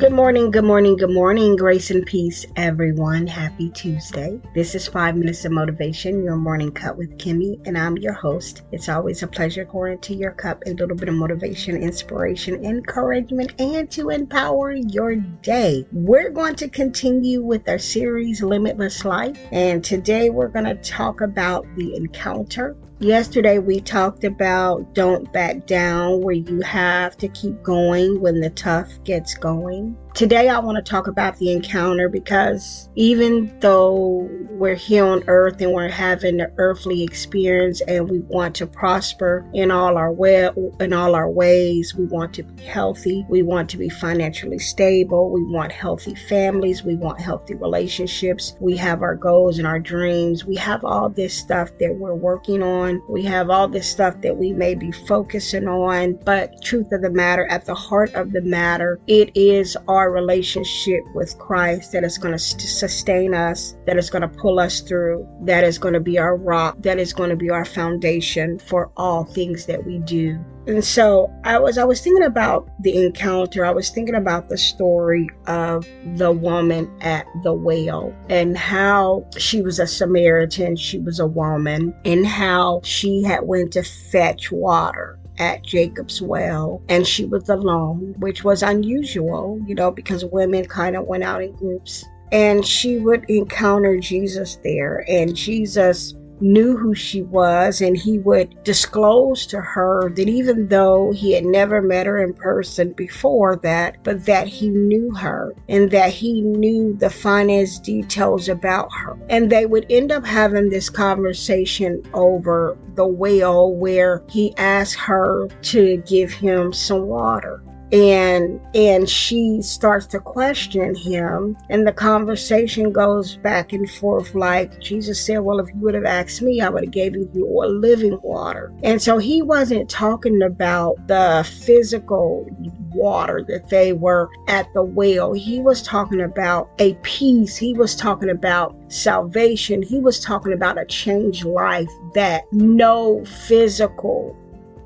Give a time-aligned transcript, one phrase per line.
[0.00, 1.56] Good morning, good morning, good morning.
[1.56, 3.26] Grace and peace, everyone.
[3.26, 4.40] Happy Tuesday.
[4.54, 8.62] This is Five Minutes of Motivation, your morning cup with Kimmy, and I'm your host.
[8.72, 13.52] It's always a pleasure going into your cup a little bit of motivation, inspiration, encouragement,
[13.60, 15.84] and to empower your day.
[15.92, 21.20] We're going to continue with our series, Limitless Life, and today we're going to talk
[21.20, 27.62] about the encounter Yesterday, we talked about don't back down, where you have to keep
[27.62, 29.96] going when the tough gets going.
[30.14, 35.60] Today, I want to talk about the encounter because even though we're here on earth
[35.60, 40.50] and we're having the earthly experience and we want to prosper in all our way,
[40.80, 45.30] in all our ways, we want to be healthy, we want to be financially stable,
[45.30, 50.44] we want healthy families, we want healthy relationships, we have our goals and our dreams,
[50.44, 54.36] we have all this stuff that we're working on, we have all this stuff that
[54.36, 58.42] we may be focusing on, but truth of the matter, at the heart of the
[58.42, 63.98] matter, it is our our relationship with Christ that is going to sustain us, that
[63.98, 67.12] is going to pull us through, that is going to be our rock, that is
[67.12, 70.42] going to be our foundation for all things that we do.
[70.66, 73.64] And so I was I was thinking about the encounter.
[73.64, 79.62] I was thinking about the story of the woman at the well and how she
[79.62, 85.19] was a Samaritan, she was a woman, and how she had went to fetch water
[85.40, 90.94] at Jacob's well, and she was alone, which was unusual, you know, because women kind
[90.94, 92.04] of went out in groups.
[92.30, 98.62] And she would encounter Jesus there, and Jesus knew who she was and he would
[98.64, 103.96] disclose to her that even though he had never met her in person before that,
[104.02, 109.16] but that he knew her and that he knew the finest details about her.
[109.28, 115.48] And they would end up having this conversation over the well where he asked her
[115.62, 117.62] to give him some water
[117.92, 124.80] and and she starts to question him and the conversation goes back and forth like
[124.80, 128.18] jesus said well if you would have asked me i would have given you living
[128.22, 128.72] water.
[128.82, 132.46] And so he wasn't talking about the physical
[132.92, 135.32] water that they were at the well.
[135.32, 137.56] He was talking about a peace.
[137.56, 139.82] He was talking about salvation.
[139.82, 144.36] He was talking about a changed life that no physical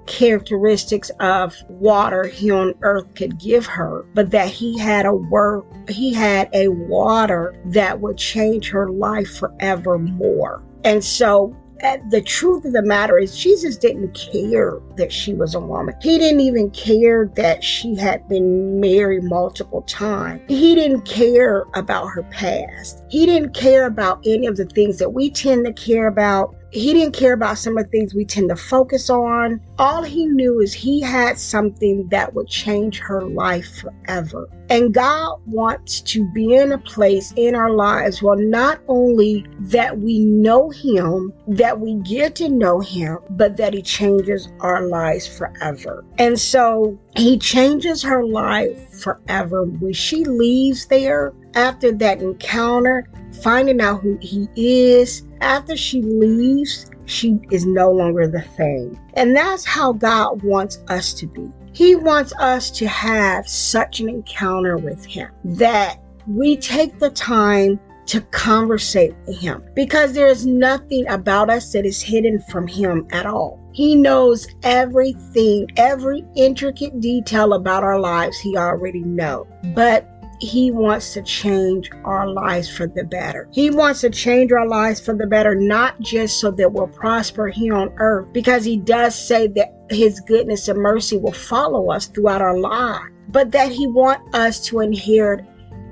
[0.07, 5.65] characteristics of water here on earth could give her, but that he had a word,
[5.89, 10.63] he had a water that would change her life forevermore.
[10.85, 15.55] And so uh, the truth of the matter is, Jesus didn't care that she was
[15.55, 15.95] a woman.
[16.01, 20.41] He didn't even care that she had been married multiple times.
[20.49, 23.03] He didn't care about her past.
[23.09, 26.93] He didn't care about any of the things that we tend to care about he
[26.93, 29.61] didn't care about some of the things we tend to focus on.
[29.79, 34.49] All he knew is he had something that would change her life forever.
[34.71, 39.99] And God wants to be in a place in our lives where not only that
[39.99, 45.29] we know him, that we get to know him, but that he changes our lives
[45.29, 46.05] forever.
[46.19, 49.65] And so he changes her life forever.
[49.65, 53.07] When she leaves there after that encounter,
[53.43, 58.99] finding out who he is, after she leaves, she is no longer the same.
[59.15, 61.51] And that's how God wants us to be.
[61.73, 67.79] He wants us to have such an encounter with Him that we take the time
[68.07, 73.07] to conversate with him because there is nothing about us that is hidden from him
[73.11, 73.61] at all.
[73.73, 79.47] He knows everything, every intricate detail about our lives he already knows.
[79.75, 83.49] But he wants to change our lives for the better.
[83.53, 87.49] He wants to change our lives for the better, not just so that we'll prosper
[87.49, 92.07] here on earth, because he does say that his goodness and mercy will follow us
[92.07, 95.45] throughout our lives, but that he wants us to inherit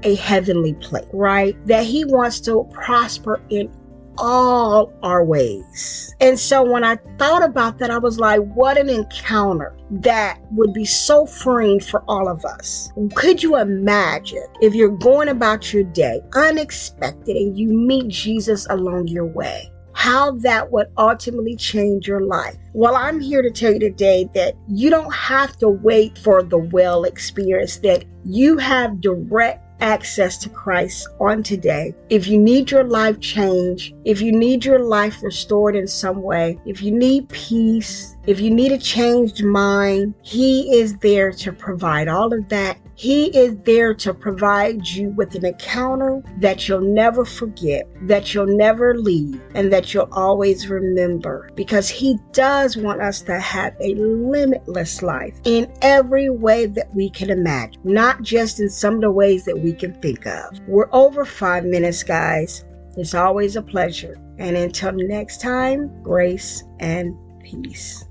[0.04, 1.56] a heavenly place, right?
[1.66, 3.70] That He wants to prosper in
[4.18, 6.14] all our ways.
[6.20, 10.72] And so when I thought about that, I was like, what an encounter that would
[10.72, 12.90] be so freeing for all of us.
[13.14, 19.08] Could you imagine if you're going about your day unexpected and you meet Jesus along
[19.08, 19.70] your way?
[19.94, 22.56] How that would ultimately change your life.
[22.72, 26.58] Well, I'm here to tell you today that you don't have to wait for the
[26.58, 31.94] well experience, that you have direct access to Christ on today.
[32.08, 36.58] If you need your life changed, if you need your life restored in some way,
[36.64, 42.08] if you need peace, if you need a changed mind, He is there to provide
[42.08, 47.24] all of that he is there to provide you with an encounter that you'll never
[47.24, 53.22] forget, that you'll never leave, and that you'll always remember because He does want us
[53.22, 58.68] to have a limitless life in every way that we can imagine, not just in
[58.68, 60.60] some of the ways that we can think of.
[60.68, 62.64] We're over five minutes, guys.
[62.96, 64.16] It's always a pleasure.
[64.38, 68.04] And until next time, grace and peace.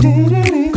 [0.00, 0.67] Do-do-do.